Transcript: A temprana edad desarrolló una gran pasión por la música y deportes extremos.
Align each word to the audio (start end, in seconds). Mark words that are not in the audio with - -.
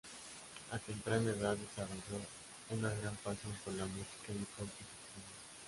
A 0.71 0.79
temprana 0.79 1.29
edad 1.29 1.55
desarrolló 1.55 2.19
una 2.71 2.89
gran 2.89 3.15
pasión 3.17 3.53
por 3.63 3.75
la 3.75 3.85
música 3.85 4.31
y 4.33 4.39
deportes 4.39 4.73
extremos. 4.73 5.31